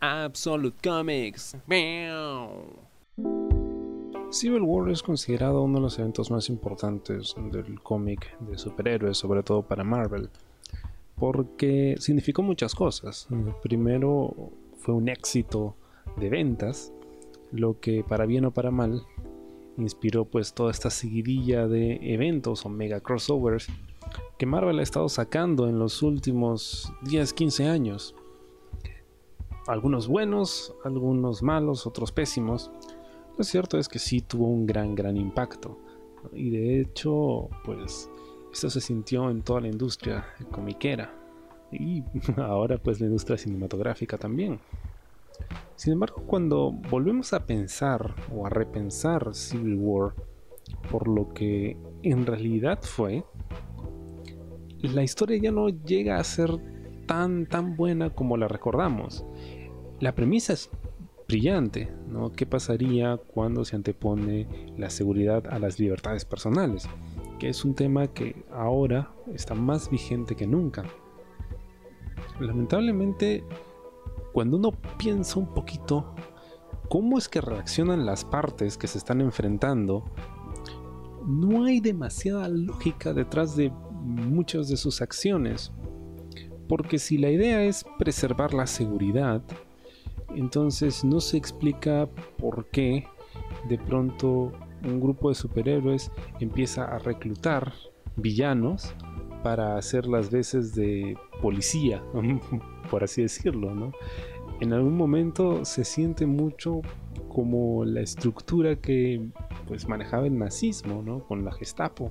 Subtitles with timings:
[0.00, 1.56] Absolute Comics.
[4.30, 9.42] Civil War es considerado uno de los eventos más importantes del cómic de superhéroes, sobre
[9.42, 10.28] todo para Marvel,
[11.16, 13.26] porque significó muchas cosas.
[13.62, 15.74] Primero fue un éxito
[16.16, 16.92] de ventas,
[17.50, 19.02] lo que para bien o para mal
[19.78, 23.68] inspiró pues toda esta seguidilla de eventos o mega crossovers
[24.38, 28.14] que Marvel ha estado sacando en los últimos 10-15 años.
[29.68, 32.70] Algunos buenos, algunos malos, otros pésimos,
[33.36, 35.78] lo cierto es que sí tuvo un gran, gran impacto.
[36.32, 38.10] Y de hecho, pues,
[38.52, 41.14] esto se sintió en toda la industria comiquera.
[41.70, 42.02] Y
[42.36, 44.58] ahora, pues, la industria cinematográfica también.
[45.76, 50.14] Sin embargo, cuando volvemos a pensar o a repensar Civil War
[50.90, 53.22] por lo que en realidad fue,
[54.80, 56.50] la historia ya no llega a ser
[57.06, 59.24] tan tan buena como la recordamos.
[60.00, 60.70] La premisa es
[61.26, 62.30] brillante, ¿no?
[62.30, 66.88] ¿Qué pasaría cuando se antepone la seguridad a las libertades personales?
[67.40, 70.84] Que es un tema que ahora está más vigente que nunca.
[72.38, 73.42] Lamentablemente,
[74.32, 76.14] cuando uno piensa un poquito
[76.88, 80.04] cómo es que reaccionan las partes que se están enfrentando,
[81.26, 83.72] no hay demasiada lógica detrás de
[84.04, 85.72] muchas de sus acciones.
[86.68, 89.42] Porque si la idea es preservar la seguridad,
[90.34, 93.06] entonces no se explica por qué
[93.68, 94.52] de pronto
[94.84, 97.72] un grupo de superhéroes empieza a reclutar
[98.16, 98.94] villanos
[99.42, 102.02] para hacer las veces de policía,
[102.90, 103.92] por así decirlo.
[104.60, 106.80] En algún momento se siente mucho
[107.28, 109.28] como la estructura que
[109.66, 111.24] pues manejaba el nazismo, ¿no?
[111.24, 112.10] Con la Gestapo.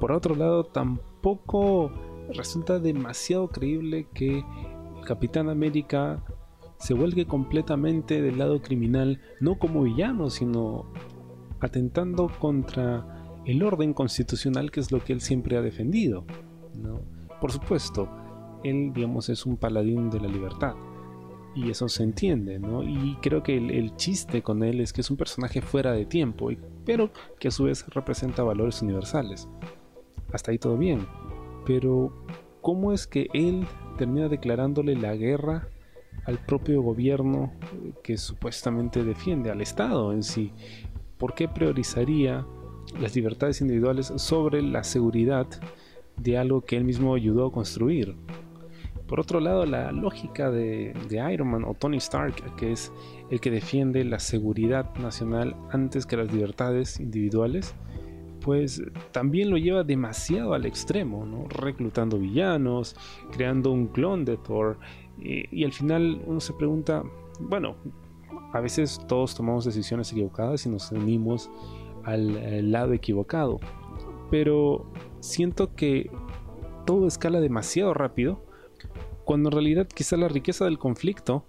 [0.00, 1.90] Por otro lado, tampoco
[2.34, 6.22] resulta demasiado creíble que el Capitán América
[6.78, 10.86] se vuelve completamente del lado criminal, no como villano, sino
[11.60, 16.24] atentando contra el orden constitucional que es lo que él siempre ha defendido.
[17.40, 18.08] Por supuesto,
[18.64, 20.74] él, digamos, es un paladín de la libertad.
[21.54, 22.82] Y eso se entiende, ¿no?
[22.82, 26.50] Y creo que el, chiste con él es que es un personaje fuera de tiempo,
[26.84, 29.48] pero que a su vez representa valores universales.
[30.32, 31.06] Hasta ahí todo bien.
[31.64, 32.12] Pero,
[32.60, 33.66] ¿cómo es que él
[33.96, 35.68] termina declarándole la guerra
[36.26, 37.52] al propio gobierno
[38.02, 40.52] que supuestamente defiende al Estado en sí.
[41.18, 42.44] ¿Por qué priorizaría
[43.00, 45.46] las libertades individuales sobre la seguridad
[46.16, 48.16] de algo que él mismo ayudó a construir?
[49.06, 50.92] Por otro lado, la lógica de,
[51.32, 52.92] Iron Man o Tony Stark, que es
[53.30, 57.76] el que defiende la seguridad nacional antes que las libertades individuales,
[58.40, 58.82] pues
[59.12, 61.48] también lo lleva demasiado al extremo, ¿no?
[61.48, 62.96] reclutando villanos,
[63.32, 64.78] creando un clon de Thor,
[65.18, 67.02] y, al final uno se pregunta,
[67.40, 67.76] bueno,
[68.52, 71.50] a veces todos tomamos decisiones equivocadas y nos unimos
[72.04, 73.58] al, lado equivocado.
[74.30, 74.86] Pero
[75.20, 76.10] siento que
[76.84, 78.44] todo escala demasiado rápido,
[79.24, 81.44] cuando en realidad quizá la riqueza del conflicto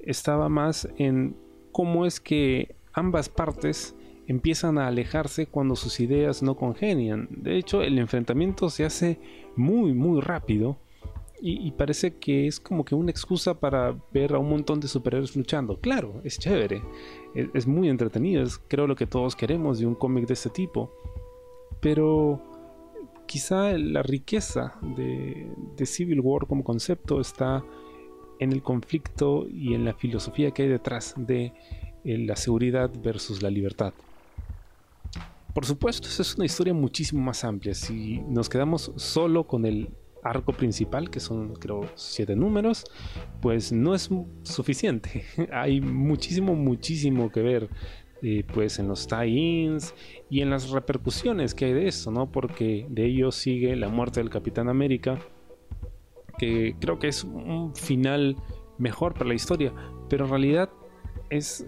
[0.00, 1.36] estaba más en
[1.72, 3.94] cómo es que ambas partes
[4.26, 7.28] empiezan a alejarse cuando sus ideas no congenian.
[7.30, 9.20] De hecho, el enfrentamiento se hace
[9.56, 10.78] muy, muy rápido
[11.42, 15.34] y, parece que es como que una excusa para ver a un montón de superhéroes
[15.36, 15.80] luchando.
[15.80, 16.82] Claro, es chévere,
[17.34, 20.92] es, muy entretenido, es creo lo que todos queremos de un cómic de este tipo.
[21.80, 22.42] Pero
[23.26, 27.64] quizá la riqueza de, Civil War como concepto está
[28.38, 31.52] en el conflicto y en la filosofía que hay detrás de
[32.04, 33.94] eh, la seguridad versus la libertad.
[35.54, 37.74] Por supuesto, esa es una historia muchísimo más amplia.
[37.74, 39.90] Si nos quedamos solo con el
[40.22, 42.84] arco principal, que son creo siete números,
[43.40, 44.10] pues no es
[44.42, 45.24] suficiente.
[45.52, 47.68] Hay muchísimo, muchísimo que ver.
[48.22, 49.94] Eh, pues en los tie-ins
[50.28, 52.30] y en las repercusiones que hay de eso, ¿no?
[52.30, 55.18] Porque de ello sigue la muerte del Capitán América,
[56.36, 58.36] que creo que es un final
[58.76, 59.72] mejor para la historia,
[60.10, 60.68] pero en realidad
[61.30, 61.64] es,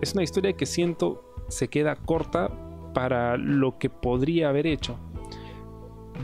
[0.00, 2.50] es una historia que siento se queda corta
[2.92, 4.98] para lo que podría haber hecho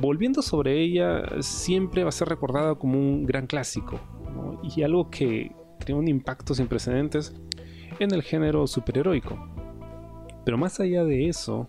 [0.00, 4.00] volviendo sobre ella, siempre va a ser recordada como un gran clásico
[4.62, 7.34] y algo que creó un impacto sin precedentes
[7.98, 9.38] en el género superheroico.
[10.44, 11.66] Pero más allá de eso,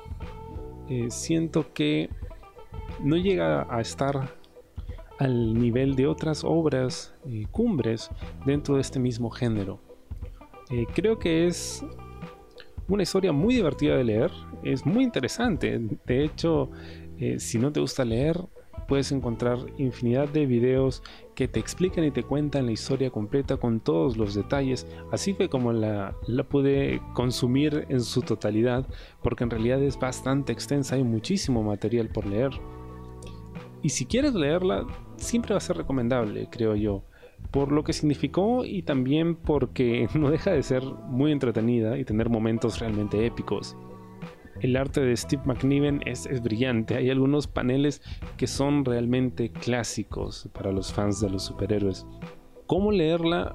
[0.89, 2.09] eh, siento que
[3.01, 4.35] no llega a estar
[5.19, 8.09] al nivel de otras obras y cumbres
[8.45, 9.79] dentro de este mismo género.
[10.69, 11.85] Eh, creo que es
[12.87, 14.31] una historia muy divertida de leer,
[14.63, 15.79] es muy interesante.
[16.05, 16.69] De hecho,
[17.19, 18.39] eh, si no te gusta leer,
[18.87, 21.03] puedes encontrar infinidad de videos
[21.35, 24.87] que te explican y te cuentan la historia completa con todos los detalles.
[25.11, 28.87] Así fue como la, la pude consumir en su totalidad,
[29.21, 32.51] porque en realidad es bastante extensa, hay muchísimo material por leer.
[33.81, 34.85] Y si quieres leerla,
[35.17, 37.03] siempre va a ser recomendable, creo yo
[37.51, 42.29] por lo que significó y también porque no deja de ser muy entretenida y tener
[42.29, 43.75] momentos realmente épicos.
[44.63, 46.95] El arte de Steve McNiven es, brillante.
[46.95, 48.01] Hay algunos paneles
[48.37, 52.07] que son realmente clásicos para los fans de los superhéroes.
[52.65, 53.53] ¿Cómo leerla?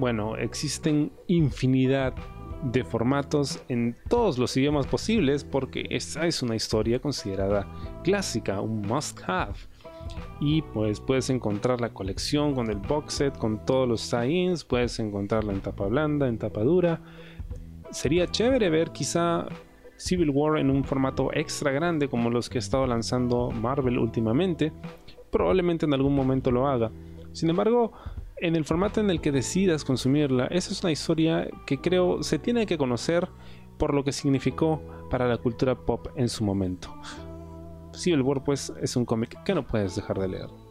[0.00, 2.12] Bueno, existen infinidad
[2.64, 7.72] de formatos en todos los idiomas posibles porque esa es una historia considerada
[8.02, 9.54] clásica, un must have.
[10.40, 14.98] Y pues puedes encontrar la colección con el box set, con todos los tie-ins, puedes
[14.98, 17.00] encontrarla en tapa blanda, en tapa dura.
[17.92, 19.46] Sería chévere ver quizá
[19.98, 24.72] Civil War en un formato extra grande como los que ha estado lanzando Marvel últimamente,
[25.30, 26.90] probablemente en algún momento lo haga.
[27.32, 27.92] Sin embargo,
[28.36, 32.38] en el formato en el que decidas consumirla, esa es una historia que creo se
[32.38, 33.28] tiene que conocer
[33.76, 34.80] por lo que significó
[35.10, 36.94] para la cultura pop en su momento.
[37.92, 40.67] Civil War pues es un cómic que no puedes dejar de leer.